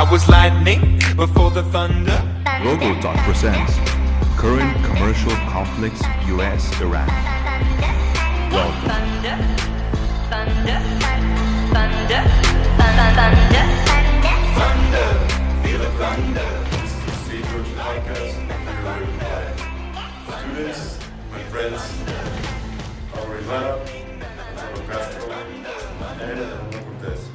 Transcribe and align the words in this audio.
I 0.00 0.10
was 0.10 0.26
lightning 0.30 0.98
before 1.14 1.50
the 1.50 1.62
thunder. 1.64 2.18
Global 2.62 2.98
Talk 3.02 3.18
presents 3.18 3.76
Current 4.38 4.82
Commercial 4.82 5.32
Conflicts 5.52 6.00
US 6.26 6.80
Iran. 6.80 7.06
Welcome. 8.50 8.88
Thunder, 8.88 9.36
thunder, 10.30 10.80
thunder, 11.68 12.22
thunder, 12.80 13.10
thunder. 13.20 13.64
Thunder, 14.56 15.08
feel 15.60 15.78
the 15.84 15.90
thunder. 16.00 16.48
Sage 17.28 17.44
George 17.52 17.72
podcast. 17.76 18.40
Students, 20.40 20.98
my 21.30 21.42
friends, 21.52 21.82
our 23.16 23.36
Ivana, 23.36 23.72
Gonzalo 24.56 24.80
Castro, 24.88 25.30
and 25.30 26.40
Ramon 26.40 26.72
Cortez. 26.72 27.28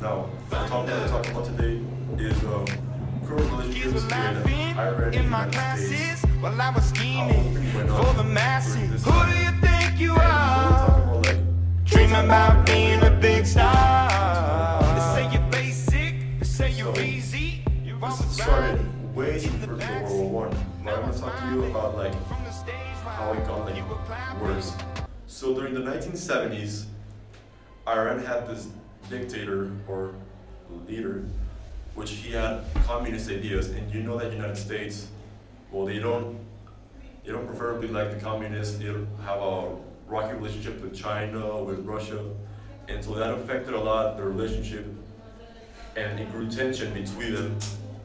Now, 0.00 0.30
the 0.50 0.56
topic 0.56 0.94
we're 0.94 1.08
talking 1.08 1.32
about 1.32 1.44
today 1.46 1.80
is 2.18 2.44
um, 2.44 2.66
Kids 3.26 3.30
relationships 3.30 4.02
in 4.02 4.08
laughing 4.08 5.14
in 5.14 5.28
my 5.28 5.46
classes 5.48 6.22
while 6.40 6.60
I 6.60 6.70
was 6.70 6.84
scheming 6.84 7.54
for 7.72 8.12
the 8.14 8.24
masses. 8.24 9.04
Who 9.04 9.12
do 9.26 9.38
you 9.38 9.50
think 9.60 9.98
you 9.98 10.12
about 10.12 11.22
Dreaming 11.84 12.24
about 12.24 12.66
being 12.66 13.02
a 13.02 13.10
big 13.10 13.46
star. 13.46 14.82
They 14.94 15.28
say 15.28 15.32
you're 15.32 15.50
basic, 15.50 16.38
they 16.38 16.44
say 16.44 16.70
you're 16.72 16.94
So, 16.94 17.00
easy. 17.02 17.62
You're 17.84 17.98
this 18.00 18.20
always 18.20 18.42
started 18.42 19.14
way 19.14 19.40
before 19.40 19.76
World 19.76 20.32
War 20.32 20.46
One. 20.48 20.88
I 20.88 21.00
want 21.00 21.14
to 21.14 21.20
talk 21.20 21.38
to 21.40 21.46
you 21.52 21.64
about 21.64 21.96
like 21.96 22.12
From 22.28 22.44
the 22.44 22.50
stage 22.52 22.74
how 23.04 23.32
it 23.32 23.46
got 23.46 23.64
like 23.64 24.40
worse. 24.40 24.72
So 25.26 25.54
during 25.54 25.74
the 25.74 25.80
1970s, 25.80 26.84
Iran 27.88 28.18
had 28.24 28.48
this 28.48 28.68
dictator 29.08 29.70
or 29.88 30.14
leader, 30.88 31.24
which 31.94 32.10
he 32.10 32.32
had 32.32 32.64
communist 32.84 33.30
ideas, 33.30 33.70
and 33.70 33.92
you 33.92 34.02
know 34.02 34.18
that 34.18 34.32
United 34.32 34.56
States, 34.56 35.08
well, 35.70 35.86
they 35.86 35.98
don't, 35.98 36.38
they 37.24 37.32
don't 37.32 37.46
preferably 37.46 37.88
like 37.88 38.12
the 38.12 38.20
communists. 38.20 38.78
They 38.78 38.86
have 38.86 39.40
a 39.40 39.76
rocky 40.06 40.34
relationship 40.34 40.80
with 40.80 40.94
China, 40.94 41.62
with 41.62 41.84
Russia, 41.84 42.22
and 42.88 43.04
so 43.04 43.14
that 43.14 43.34
affected 43.34 43.74
a 43.74 43.80
lot 43.80 44.16
the 44.16 44.22
relationship, 44.22 44.86
and 45.96 46.20
it 46.20 46.30
grew 46.30 46.48
tension 46.48 46.92
between 46.94 47.34
them. 47.34 47.58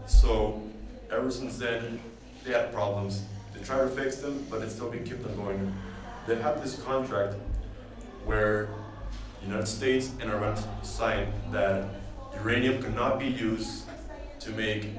So 0.07 0.61
ever 1.11 1.29
since 1.29 1.57
then, 1.57 1.99
they 2.43 2.53
had 2.53 2.73
problems. 2.73 3.23
They 3.53 3.63
tried 3.63 3.81
to 3.81 3.87
fix 3.89 4.17
them, 4.17 4.45
but 4.49 4.61
it's 4.61 4.73
still 4.73 4.89
been 4.89 5.05
kept 5.05 5.25
on 5.25 5.35
going. 5.35 5.75
They 6.25 6.35
had 6.35 6.61
this 6.63 6.81
contract 6.81 7.35
where 8.25 8.69
United 9.43 9.67
States 9.67 10.11
and 10.19 10.31
Iran 10.31 10.57
signed 10.83 11.33
that 11.51 11.85
uranium 12.35 12.81
could 12.81 12.95
not 12.95 13.19
be 13.19 13.27
used 13.27 13.85
to 14.39 14.51
make 14.51 14.89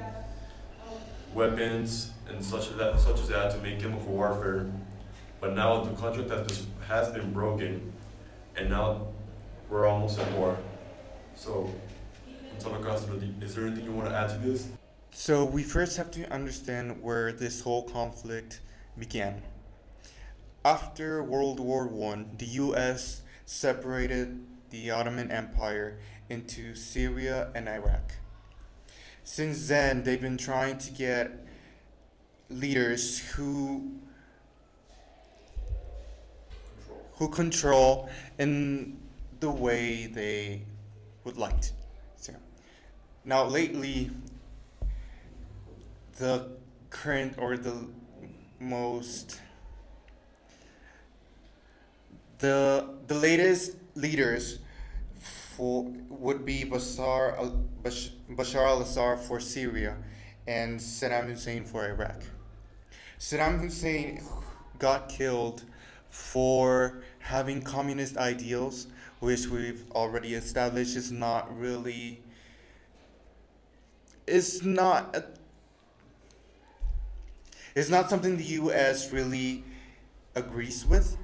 weapons 1.34 2.12
and 2.28 2.44
such 2.44 2.70
as 2.70 2.76
that, 2.76 3.00
such 3.00 3.20
as 3.20 3.28
that 3.28 3.52
to 3.52 3.58
make 3.58 3.80
chemical 3.80 4.12
warfare. 4.12 4.70
But 5.40 5.54
now 5.54 5.82
the 5.82 5.94
contract 5.96 6.30
has, 6.30 6.66
has 6.86 7.08
been 7.10 7.32
broken, 7.32 7.92
and 8.56 8.70
now 8.70 9.08
we're 9.68 9.86
almost 9.86 10.18
at 10.18 10.30
war. 10.32 10.56
So, 11.34 11.72
Antonio 12.52 12.82
Castro, 12.82 13.20
is 13.40 13.54
there 13.54 13.66
anything 13.66 13.84
you 13.84 13.92
want 13.92 14.08
to 14.08 14.14
add 14.14 14.28
to 14.30 14.36
this? 14.38 14.68
So 15.10 15.44
we 15.44 15.62
first 15.62 15.96
have 15.96 16.10
to 16.12 16.32
understand 16.32 17.02
where 17.02 17.32
this 17.32 17.60
whole 17.60 17.82
conflict 17.82 18.60
began. 18.98 19.42
After 20.64 21.22
World 21.22 21.58
War 21.58 21.88
One, 21.88 22.30
the 22.38 22.46
U.S. 22.46 23.22
separated 23.44 24.40
the 24.70 24.90
Ottoman 24.90 25.30
Empire 25.30 25.98
into 26.32 26.74
Syria 26.74 27.50
and 27.54 27.68
Iraq. 27.68 28.14
Since 29.22 29.68
then, 29.68 30.02
they've 30.02 30.20
been 30.20 30.38
trying 30.38 30.78
to 30.78 30.90
get 30.90 31.30
leaders 32.48 33.18
who 33.18 33.92
who 37.16 37.28
control 37.28 38.08
in 38.38 38.96
the 39.40 39.50
way 39.50 40.06
they 40.06 40.62
would 41.24 41.36
like 41.36 41.60
to. 41.60 41.72
So, 42.16 42.32
now 43.24 43.44
lately, 43.44 44.10
the 46.16 46.48
current 46.88 47.34
or 47.36 47.58
the 47.58 47.76
most 48.58 49.38
the 52.38 52.88
the 53.06 53.14
latest 53.14 53.76
leaders 53.94 54.58
for 55.56 55.92
would 56.08 56.44
be 56.44 56.64
Bashar 56.64 57.36
al- 57.38 57.64
Bashar 57.82 58.66
al-Assad 58.66 59.20
for 59.20 59.40
Syria 59.40 59.96
and 60.46 60.80
Saddam 60.80 61.26
Hussein 61.26 61.64
for 61.64 61.86
Iraq. 61.88 62.22
Saddam 63.18 63.60
Hussein 63.60 64.22
got 64.78 65.08
killed 65.08 65.64
for 66.08 67.02
having 67.20 67.62
communist 67.62 68.16
ideals, 68.16 68.86
which 69.20 69.46
we've 69.46 69.84
already 69.92 70.34
established 70.34 70.96
is 70.96 71.12
not 71.12 71.56
really 71.58 72.22
is 74.26 74.62
not 74.62 75.16
a, 75.16 75.24
it's 77.74 77.88
not 77.88 78.10
something 78.10 78.36
the 78.36 78.44
U.S. 78.44 79.12
really 79.12 79.64
agrees 80.34 80.84
with. 80.86 81.16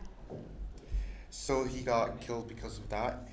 So 1.30 1.64
he 1.64 1.82
got 1.82 2.20
killed 2.20 2.48
because 2.48 2.78
of 2.78 2.88
that. 2.88 3.28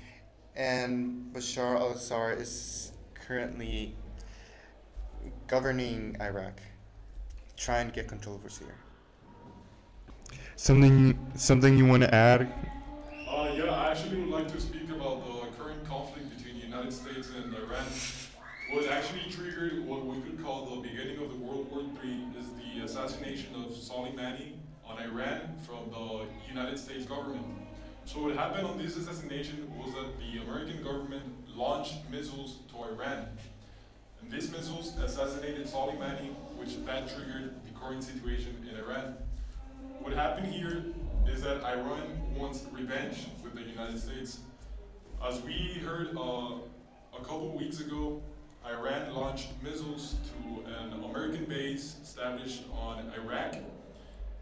And 0.56 1.30
Bashar 1.34 1.76
al 1.76 1.90
Assad 1.90 2.40
is 2.40 2.92
currently 3.12 3.94
governing 5.46 6.16
Iraq, 6.18 6.60
trying 7.58 7.88
to 7.88 7.94
get 7.94 8.08
control 8.08 8.36
over 8.36 8.48
Syria. 8.48 8.72
Something, 10.56 11.18
something 11.34 11.76
you 11.76 11.84
want 11.84 12.04
to 12.04 12.14
add? 12.14 12.50
Uh, 13.28 13.52
yeah, 13.54 13.64
I 13.70 13.90
actually 13.90 14.20
would 14.22 14.30
like 14.30 14.50
to 14.52 14.58
speak 14.58 14.88
about 14.88 15.26
the 15.26 15.62
current 15.62 15.86
conflict 15.86 16.34
between 16.34 16.58
the 16.58 16.66
United 16.66 16.92
States 16.92 17.28
and 17.36 17.54
Iran. 17.54 17.84
What 18.70 18.88
actually 18.88 19.30
triggered 19.30 19.86
what 19.86 20.06
we 20.06 20.22
could 20.22 20.42
call 20.42 20.76
the 20.76 20.88
beginning 20.88 21.22
of 21.22 21.30
the 21.30 21.36
World 21.36 21.70
War 21.70 21.82
III 22.02 22.28
is 22.40 22.46
the 22.54 22.82
assassination 22.84 23.54
of 23.56 23.72
Soleimani 23.72 24.54
on 24.86 25.02
Iran 25.02 25.54
from 25.66 25.90
the 25.90 26.26
United 26.48 26.78
States 26.78 27.04
government. 27.04 27.44
So 28.06 28.22
what 28.22 28.36
happened 28.36 28.68
on 28.68 28.78
this 28.78 28.96
assassination 28.96 29.68
was 29.76 29.92
that 29.94 30.16
the 30.20 30.40
American 30.40 30.80
government 30.80 31.24
launched 31.56 32.08
missiles 32.08 32.58
to 32.70 32.84
Iran. 32.94 33.26
And 34.22 34.30
these 34.30 34.48
missiles 34.52 34.96
assassinated 34.96 35.66
Soleimani, 35.66 36.32
which 36.56 36.76
that 36.86 37.08
triggered 37.08 37.54
the 37.64 37.78
current 37.78 38.04
situation 38.04 38.64
in 38.70 38.78
Iran. 38.78 39.16
What 39.98 40.12
happened 40.12 40.46
here 40.52 40.84
is 41.26 41.42
that 41.42 41.64
Iran 41.64 42.36
wants 42.36 42.64
revenge 42.70 43.26
with 43.42 43.56
the 43.56 43.62
United 43.62 44.00
States. 44.00 44.38
As 45.26 45.42
we 45.42 45.80
heard 45.84 46.16
uh, 46.16 46.58
a 47.12 47.24
couple 47.24 47.58
weeks 47.58 47.80
ago, 47.80 48.22
Iran 48.64 49.14
launched 49.14 49.48
missiles 49.64 50.14
to 50.30 50.70
an 50.70 50.92
American 51.04 51.44
base 51.46 51.96
established 52.04 52.62
on 52.72 53.12
Iraq. 53.16 53.56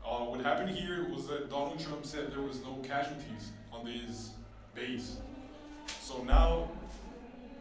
Uh, 0.04 0.18
what 0.18 0.40
happened 0.42 0.68
here 0.68 1.06
was 1.08 1.26
that 1.26 1.48
Donald 1.48 1.80
Trump 1.80 2.04
said 2.04 2.30
there 2.30 2.42
was 2.42 2.62
no 2.62 2.74
casualties 2.82 3.52
on 3.72 3.86
this 3.86 4.32
base. 4.74 5.16
So 6.00 6.22
now 6.24 6.68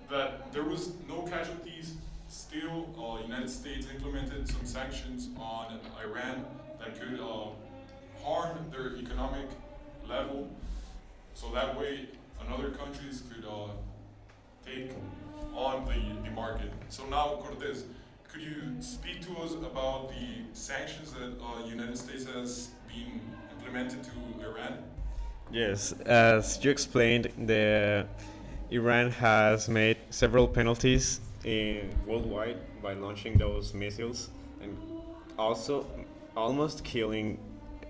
that 0.10 0.52
there 0.52 0.64
was 0.64 0.92
no 1.08 1.22
casualties, 1.22 1.96
still 2.28 2.90
uh, 3.00 3.24
United 3.24 3.50
States 3.50 3.88
implemented 3.94 4.48
some 4.48 4.66
sanctions 4.66 5.30
on 5.40 5.80
Iran 6.04 6.46
that 6.80 7.00
could 7.00 7.20
uh, 7.20 7.46
harm 8.24 8.58
their 8.72 8.98
economic 8.98 9.48
level. 10.10 10.50
So 11.36 11.50
that 11.54 11.80
way, 11.80 12.08
another 12.46 12.72
countries 12.72 13.24
could 13.34 13.46
uh, 13.46 13.70
take 14.66 14.92
on 15.56 15.86
the, 15.86 16.28
the 16.28 16.36
market. 16.36 16.72
So 16.90 17.06
now, 17.06 17.40
Cortez, 17.42 17.86
could 18.34 18.42
you 18.42 18.82
speak 18.82 19.22
to 19.22 19.32
us 19.44 19.54
about 19.54 20.10
the 20.10 20.44
sanctions 20.54 21.14
that 21.14 21.34
uh, 21.40 21.66
United 21.68 21.98
States 21.98 22.26
has 22.26 22.70
been 22.88 23.22
implemented 23.52 24.04
to 24.04 24.12
Iran? 24.44 24.80
Yes, 25.52 25.92
as 26.06 26.64
you 26.64 26.72
explained, 26.72 27.30
the 27.46 28.08
Iran 28.72 29.12
has 29.12 29.70
made 29.70 29.98
several 30.10 30.48
penalties 30.48 31.20
in 31.44 31.92
worldwide 32.08 32.58
by 32.82 32.94
launching 32.94 33.38
those 33.38 33.74
missiles 33.76 34.30
and 34.62 34.76
also 35.38 35.86
almost 36.36 36.84
killing 36.84 37.38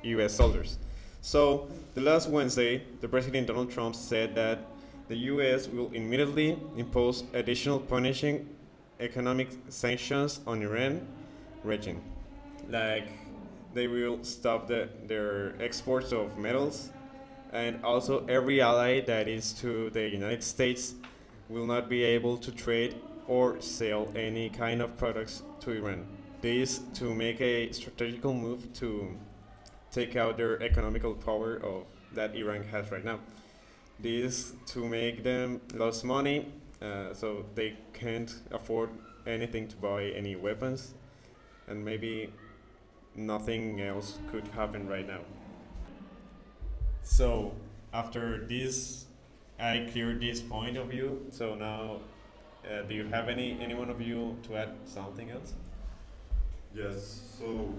U.S. 0.04 0.34
soldiers. 0.34 0.78
So 1.22 1.70
the 1.94 2.02
last 2.02 2.28
Wednesday, 2.28 2.84
the 3.00 3.08
President 3.08 3.48
Donald 3.48 3.72
Trump 3.72 3.96
said 3.96 4.36
that 4.36 4.60
the 5.08 5.16
U.S. 5.32 5.68
will 5.70 5.90
immediately 5.94 6.60
impose 6.76 7.24
additional 7.34 7.80
punishing 7.80 8.50
economic 9.04 9.50
sanctions 9.70 10.40
on 10.48 10.62
Iran 10.62 11.06
region, 11.64 12.02
like 12.70 13.10
they 13.74 13.88
will 13.88 14.24
stop 14.24 14.68
the, 14.68 14.90
their 15.08 15.56
exports 15.60 16.12
of 16.12 16.38
metals 16.38 16.92
and 17.52 17.84
also 17.84 18.26
every 18.28 18.62
ally 18.62 19.00
that 19.02 19.28
is 19.28 19.54
to 19.54 19.90
the 19.92 20.10
United 20.10 20.44
States 20.44 20.96
will 21.50 21.68
not 21.68 21.88
be 21.88 22.04
able 22.04 22.38
to 22.38 22.52
trade 22.52 22.96
or 23.28 23.62
sell 23.62 24.12
any 24.16 24.50
kind 24.50 24.82
of 24.82 24.98
products 24.98 25.44
to 25.60 25.72
Iran. 25.72 26.06
This 26.42 26.80
to 26.96 27.14
make 27.14 27.40
a 27.40 27.72
strategical 27.72 28.34
move 28.34 28.74
to 28.74 29.16
take 29.92 30.16
out 30.16 30.36
their 30.36 30.62
economical 30.62 31.14
power 31.14 31.58
of 31.58 31.86
that 32.14 32.36
Iran 32.36 32.64
has 32.64 32.92
right 32.92 33.06
now. 33.06 33.20
This 34.00 34.54
to 34.68 34.80
make 34.88 35.24
them 35.24 35.62
lose 35.74 36.04
money, 36.04 36.52
uh, 36.84 37.14
so 37.14 37.46
they 37.56 37.76
can't 37.94 38.34
afford 38.52 38.90
anything 39.26 39.68
to 39.70 39.76
buy 39.78 40.06
any 40.06 40.36
weapons, 40.36 40.94
and 41.68 41.84
maybe 41.86 42.32
nothing 43.16 43.82
else 43.82 44.18
could 44.32 44.48
happen 44.50 44.88
right 44.88 45.08
now. 45.08 45.22
So 47.04 47.54
after 47.94 48.46
this, 48.48 49.06
I 49.60 49.88
cleared 49.92 50.22
this 50.22 50.42
point 50.42 50.78
of 50.78 50.88
view. 50.88 51.26
So 51.32 51.56
now, 51.56 52.02
uh, 52.70 52.84
do 52.84 52.96
you 52.96 53.06
have 53.08 53.30
any 53.30 53.58
any 53.62 53.74
one 53.76 53.90
of 53.90 54.02
you 54.02 54.38
to 54.44 54.58
add 54.58 54.70
something 54.86 55.30
else? 55.32 55.54
Yes, 56.74 57.22
so 57.40 57.70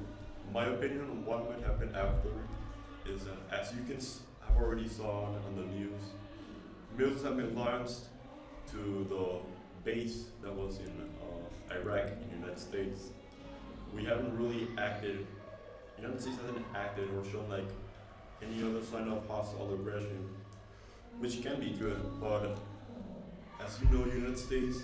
my 0.52 0.66
opinion 0.66 1.00
on 1.02 1.24
what 1.24 1.48
might 1.50 1.62
happen 1.66 1.94
after 1.94 2.30
is 3.06 3.24
that 3.24 3.38
as 3.50 3.72
you 3.74 3.82
can 3.84 3.96
s- 3.96 4.20
have 4.46 4.56
already 4.62 4.88
saw 4.88 5.24
on 5.24 5.56
the 5.56 5.64
news, 5.76 6.02
missiles 6.96 7.22
have 7.24 7.36
been 7.36 7.56
launched 7.56 8.08
to 8.74 9.06
the 9.08 9.90
base 9.90 10.26
that 10.42 10.52
was 10.52 10.78
in 10.78 10.90
uh, 10.90 11.74
Iraq 11.74 12.08
in 12.08 12.28
the 12.30 12.36
United 12.36 12.58
States. 12.58 13.10
We 13.94 14.04
haven't 14.04 14.36
really 14.36 14.68
acted, 14.76 15.26
The 15.96 16.02
United 16.02 16.20
States 16.20 16.36
hasn't 16.44 16.64
acted 16.74 17.08
or 17.16 17.24
shown 17.30 17.48
like 17.48 17.68
any 18.42 18.62
other 18.62 18.84
sign 18.84 19.08
of 19.08 19.26
hostile 19.28 19.72
aggression, 19.74 20.28
which 21.18 21.42
can 21.42 21.60
be 21.60 21.70
good, 21.70 22.00
but 22.20 22.58
as 23.64 23.78
you 23.80 23.96
know, 23.96 24.04
the 24.04 24.16
United 24.16 24.38
States 24.38 24.78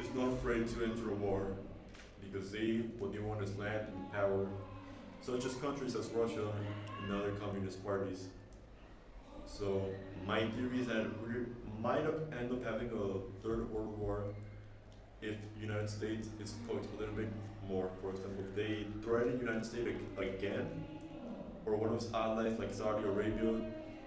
is 0.00 0.14
not 0.14 0.32
afraid 0.32 0.66
to 0.68 0.84
enter 0.84 1.10
a 1.10 1.14
war 1.14 1.48
because 2.20 2.50
they 2.50 2.82
what 2.98 3.12
they 3.12 3.18
want 3.18 3.42
is 3.42 3.56
land 3.56 3.86
and 3.94 4.12
power, 4.12 4.46
such 5.20 5.44
as 5.44 5.54
countries 5.56 5.94
as 5.94 6.08
Russia 6.08 6.50
and 7.02 7.12
other 7.12 7.32
communist 7.32 7.84
parties. 7.84 8.28
So 9.46 9.86
my 10.26 10.46
theory 10.50 10.80
is 10.80 10.86
that 10.86 11.06
we 11.26 11.44
might 11.80 12.04
end 12.38 12.52
up 12.52 12.64
having 12.64 12.88
a 12.88 13.42
third 13.46 13.70
world 13.70 13.98
war 13.98 14.24
if 15.20 15.36
the 15.54 15.60
United 15.60 15.90
States 15.90 16.28
is 16.40 16.52
poked 16.66 16.86
a 16.94 17.00
little 17.00 17.14
bit 17.14 17.28
more. 17.68 17.90
For 18.00 18.10
example, 18.10 18.44
if 18.48 18.54
they 18.54 18.86
threaten 19.02 19.32
the 19.34 19.38
United 19.44 19.64
States 19.66 19.88
ag- 20.18 20.28
again, 20.36 20.66
or 21.66 21.76
one 21.76 21.90
of 21.90 21.96
its 21.96 22.12
allies 22.14 22.58
like 22.58 22.72
Saudi 22.72 23.04
Arabia, 23.04 23.60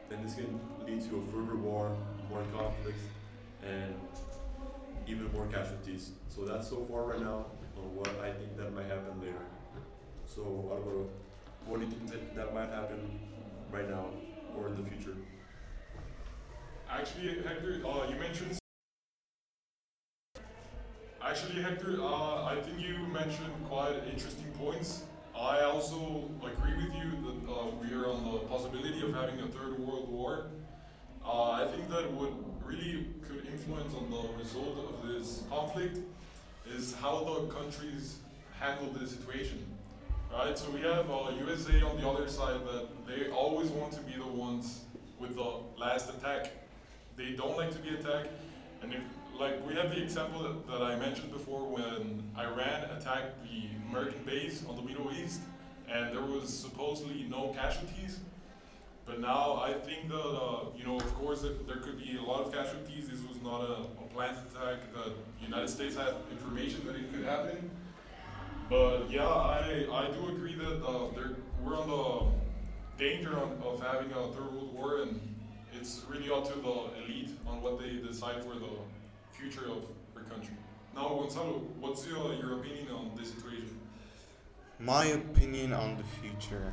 then 0.10 0.24
this 0.24 0.36
can 0.36 0.60
lead 0.86 1.02
to 1.10 1.18
a 1.18 1.32
further 1.32 1.56
war, 1.58 1.96
more 2.30 2.44
conflicts, 2.56 3.04
and 3.64 3.96
even 5.08 5.32
more 5.34 5.48
casualties. 5.48 6.12
So 6.30 6.46
that's 6.46 6.70
so 6.70 6.86
far 6.90 7.04
right 7.04 7.20
now 7.20 7.46
on 7.78 7.96
what 7.96 8.10
I 8.22 8.32
think 8.32 8.58
that 8.58 8.74
might 8.74 8.86
happen 8.86 9.20
later. 9.22 9.46
So 10.26 10.42
Alvaro, 10.72 11.08
what 11.66 11.80
do 11.80 11.86
you 11.86 11.92
think 11.92 12.12
that, 12.12 12.36
that 12.36 12.54
might 12.54 12.70
happen 12.70 13.20
right 13.72 13.90
now 13.90 14.06
or 14.56 14.68
in 14.68 14.76
the 14.84 14.90
future? 14.90 15.16
Actually, 16.94 17.42
Hector, 17.42 17.82
uh, 17.88 18.10
you 18.10 18.16
mentioned. 18.20 18.58
Actually, 21.24 21.62
Hector, 21.62 22.02
uh, 22.02 22.44
I 22.46 22.58
think 22.62 22.80
you 22.80 22.98
mentioned 23.08 23.54
quite 23.70 23.96
interesting 24.12 24.52
points. 24.60 25.04
I 25.34 25.62
also 25.62 26.30
agree 26.44 26.76
with 26.76 26.94
you 26.94 27.12
that 27.26 27.52
uh, 27.52 27.68
we 27.82 27.94
are 27.96 28.08
on 28.08 28.26
the 28.26 28.40
possibility 28.40 29.02
of 29.02 29.14
having 29.14 29.40
a 29.40 29.48
third 29.48 29.80
world 29.80 30.10
war. 30.10 30.48
Uh, 31.26 31.52
I 31.52 31.68
think 31.68 31.90
that 31.90 32.12
what 32.12 32.32
really 32.66 33.08
could 33.26 33.46
influence 33.48 33.94
on 33.96 34.12
the 34.12 34.44
result 34.44 34.78
of 34.78 35.08
this 35.08 35.44
conflict 35.50 35.98
is 36.76 36.94
how 37.02 37.24
the 37.24 37.54
countries 37.54 38.18
handle 38.60 38.92
the 38.92 39.08
situation. 39.08 39.66
Right, 40.32 40.58
so 40.58 40.70
we 40.72 40.82
have 40.82 41.10
uh, 41.10 41.32
USA 41.46 41.82
on 41.84 42.00
the 42.02 42.08
other 42.08 42.28
side 42.28 42.60
that 42.66 42.88
they 43.08 43.30
always 43.32 43.70
want 43.70 43.94
to 43.94 44.02
be 44.02 44.14
the 44.14 44.28
ones 44.28 44.82
with 45.20 45.36
the 45.36 45.54
last 45.78 46.10
attack. 46.10 46.61
They 47.22 47.34
don't 47.34 47.56
like 47.56 47.72
to 47.72 47.78
be 47.78 47.90
attacked, 47.90 48.30
and 48.82 48.92
if 48.94 49.02
like 49.40 49.66
we 49.68 49.76
have 49.76 49.92
the 49.92 50.02
example 50.02 50.42
that, 50.42 50.68
that 50.68 50.82
I 50.82 50.96
mentioned 50.96 51.32
before 51.32 51.62
when 51.68 52.24
Iran 52.36 52.90
attacked 52.98 53.44
the 53.44 53.70
American 53.90 54.24
base 54.24 54.64
on 54.68 54.76
the 54.76 54.82
Middle 54.82 55.12
East, 55.12 55.42
and 55.88 56.16
there 56.16 56.24
was 56.24 56.50
supposedly 56.52 57.28
no 57.30 57.50
casualties. 57.50 58.20
But 59.06 59.20
now 59.20 59.62
I 59.64 59.74
think 59.74 60.10
that 60.10 60.18
uh, 60.18 60.66
you 60.76 60.84
know, 60.84 60.96
of 60.96 61.14
course, 61.14 61.42
there 61.42 61.78
could 61.78 62.00
be 62.00 62.18
a 62.18 62.24
lot 62.24 62.42
of 62.42 62.52
casualties. 62.52 63.08
This 63.08 63.22
was 63.28 63.40
not 63.44 63.62
a, 63.62 63.74
a 64.04 64.08
planned 64.14 64.38
attack. 64.50 64.80
The 64.92 65.14
United 65.46 65.70
States 65.70 65.96
had 65.96 66.16
information 66.32 66.88
that 66.88 66.96
it 66.96 67.14
could 67.14 67.24
happen. 67.24 67.70
But 68.68 69.12
yeah, 69.12 69.28
I, 69.28 69.86
I 69.92 70.10
do 70.10 70.36
agree 70.36 70.56
that 70.56 70.84
uh, 70.84 71.14
there, 71.14 71.36
we're 71.64 71.78
on 71.78 71.88
the 71.88 73.04
danger 73.04 73.38
of, 73.38 73.64
of 73.64 73.82
having 73.82 74.12
a 74.12 74.28
third 74.34 74.54
world 74.54 74.74
war, 74.74 74.81
it's 75.82 76.04
really 76.08 76.32
up 76.32 76.48
to 76.48 76.60
the 76.60 77.04
elite 77.04 77.32
on 77.48 77.60
what 77.60 77.80
they 77.80 77.94
decide 78.08 78.44
for 78.44 78.54
the 78.54 78.70
future 79.32 79.66
of 79.66 79.84
our 80.16 80.22
country. 80.30 80.54
Now, 80.96 81.10
Gonzalo, 81.10 81.64
what's 81.80 82.06
your, 82.06 82.34
your 82.36 82.60
opinion 82.60 82.90
on 82.94 83.12
this 83.18 83.34
situation? 83.34 83.80
My 84.80 85.06
opinion 85.06 85.74
on 85.74 85.98
the 85.98 86.04
future. 86.04 86.72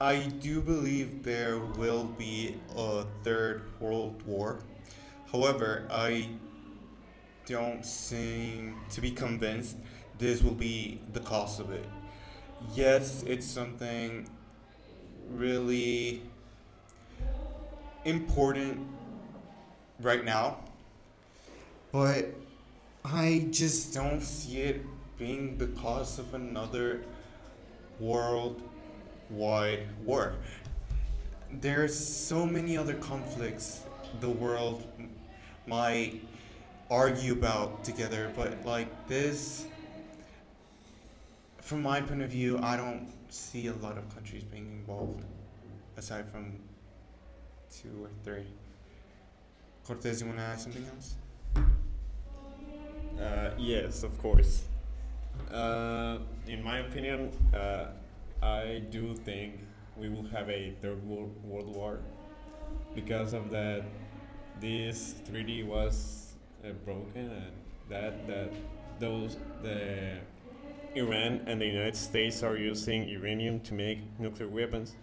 I 0.00 0.22
do 0.40 0.62
believe 0.62 1.22
there 1.22 1.58
will 1.58 2.04
be 2.04 2.56
a 2.74 3.04
third 3.24 3.62
world 3.78 4.22
war. 4.24 4.60
However, 5.30 5.86
I 5.90 6.30
don't 7.44 7.84
seem 7.84 8.76
to 8.90 9.02
be 9.02 9.10
convinced 9.10 9.76
this 10.18 10.42
will 10.42 10.54
be 10.54 11.02
the 11.12 11.20
cause 11.20 11.60
of 11.60 11.72
it. 11.72 11.84
Yes, 12.74 13.22
it's 13.26 13.46
something 13.46 14.26
really 15.30 16.22
important 18.08 18.86
right 20.00 20.24
now, 20.24 20.58
but 21.92 22.34
I 23.04 23.46
just 23.50 23.94
don't 23.94 24.22
see 24.22 24.58
it 24.58 24.82
being 25.18 25.58
the 25.58 25.66
cause 25.68 26.18
of 26.18 26.34
another 26.34 27.02
worldwide 28.00 28.60
war. 30.04 30.34
There 31.52 31.84
are 31.84 31.88
so 31.88 32.46
many 32.46 32.76
other 32.76 32.94
conflicts 32.94 33.82
the 34.20 34.28
world 34.28 34.84
might 35.66 36.22
argue 36.90 37.32
about 37.32 37.84
together, 37.84 38.32
but 38.34 38.64
like 38.64 39.08
this, 39.08 39.66
from 41.60 41.82
my 41.82 42.00
point 42.00 42.22
of 42.22 42.30
view, 42.30 42.58
I 42.62 42.76
don't 42.76 43.12
see 43.28 43.66
a 43.66 43.74
lot 43.74 43.98
of 43.98 44.08
countries 44.14 44.44
being 44.44 44.66
involved, 44.80 45.22
aside 45.96 46.30
from 46.30 46.58
two 47.70 48.04
or 48.04 48.10
three. 48.24 48.46
Cortez, 49.84 50.20
you 50.20 50.26
wanna 50.26 50.42
add 50.42 50.60
something 50.60 50.84
else? 50.86 51.14
Uh, 53.20 53.50
yes, 53.58 54.02
of 54.02 54.16
course. 54.18 54.64
Uh, 55.52 56.18
in 56.46 56.62
my 56.62 56.78
opinion, 56.80 57.30
uh, 57.54 57.86
I 58.42 58.82
do 58.90 59.14
think 59.14 59.60
we 59.96 60.08
will 60.08 60.26
have 60.28 60.48
a 60.48 60.72
third 60.80 61.04
world, 61.06 61.34
world 61.44 61.74
war 61.74 62.00
because 62.94 63.32
of 63.32 63.50
that. 63.50 63.84
This 64.60 65.14
3D 65.30 65.64
was 65.64 66.34
uh, 66.64 66.72
broken, 66.84 67.30
and 67.30 67.52
that 67.88 68.26
that 68.26 68.52
those 68.98 69.36
the 69.62 70.18
Iran 70.94 71.42
and 71.46 71.60
the 71.60 71.66
United 71.66 71.96
States 71.96 72.42
are 72.42 72.56
using 72.56 73.08
uranium 73.08 73.60
to 73.60 73.74
make 73.74 74.00
nuclear 74.18 74.48
weapons, 74.48 74.96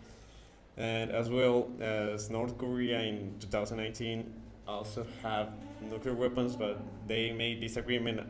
and 0.78 1.12
as 1.12 1.30
well 1.30 1.70
as 1.80 2.30
North 2.30 2.58
Korea 2.58 3.02
in 3.02 3.36
2019 3.40 4.34
also 4.68 5.06
have 5.22 5.50
nuclear 5.82 6.16
weapons, 6.16 6.56
but 6.56 6.80
they 7.08 7.32
made 7.32 7.62
this 7.62 7.78
agreement 7.78 8.22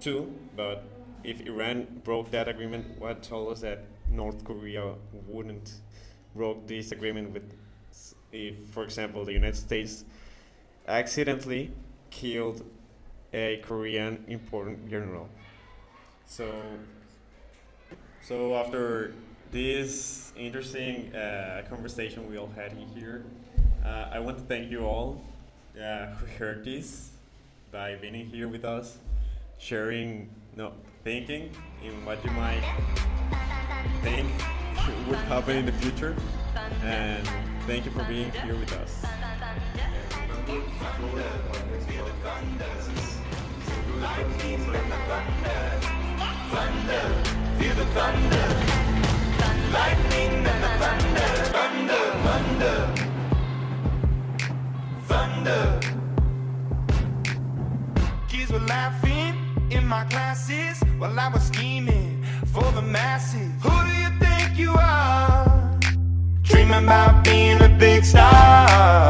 too. 0.00 0.32
But 0.56 0.84
if 1.24 1.40
Iran 1.40 2.00
broke 2.04 2.30
that 2.30 2.48
agreement, 2.48 2.98
what 2.98 3.22
told 3.22 3.52
us 3.52 3.60
that 3.60 3.84
North 4.10 4.44
Korea 4.44 4.94
wouldn't 5.26 5.72
broke 6.34 6.66
this 6.66 6.92
agreement 6.92 7.32
with, 7.32 7.54
if, 8.32 8.56
for 8.70 8.84
example, 8.84 9.24
the 9.24 9.32
United 9.32 9.56
States 9.56 10.04
accidentally 10.86 11.70
killed 12.10 12.64
a 13.32 13.58
Korean 13.58 14.24
important 14.26 14.88
general. 14.90 15.28
So, 16.26 16.50
so 18.22 18.54
after 18.54 19.14
this 19.50 20.32
interesting 20.36 21.14
uh, 21.14 21.62
conversation 21.68 22.28
we 22.30 22.38
all 22.38 22.50
had 22.54 22.72
in 22.72 22.88
here, 22.88 23.24
uh, 23.84 24.08
I 24.12 24.20
want 24.20 24.38
to 24.38 24.44
thank 24.44 24.70
you 24.70 24.84
all 24.84 25.20
uh, 25.76 26.06
who 26.06 26.26
heard 26.38 26.64
this 26.64 27.10
by 27.72 27.96
being 27.96 28.14
here 28.14 28.48
with 28.48 28.64
us, 28.64 28.98
sharing, 29.58 30.28
no, 30.56 30.72
thinking 31.04 31.50
in 31.84 32.04
what 32.04 32.24
you 32.24 32.30
might 32.32 32.62
think 34.02 34.30
would 35.08 35.18
happen 35.18 35.56
in 35.56 35.66
the 35.66 35.72
future, 35.72 36.16
and 36.82 37.26
thank 37.66 37.84
you 37.84 37.90
for 37.90 38.04
being 38.04 38.30
here 38.30 38.56
with 38.56 38.72
us. 38.74 39.04
Feel 47.58 47.74
the 47.74 47.84
thunder, 47.86 48.39
classes 60.30 60.80
while 60.98 61.18
I 61.18 61.26
was 61.26 61.42
scheming 61.48 62.24
for 62.52 62.62
the 62.72 62.82
masses. 62.82 63.50
Who 63.64 63.70
do 63.86 63.92
you 64.02 64.10
think 64.20 64.56
you 64.56 64.72
are? 64.74 65.76
Dreaming 66.42 66.84
about 66.84 67.24
being 67.24 67.60
a 67.60 67.68
big 67.68 68.04
star. 68.04 69.09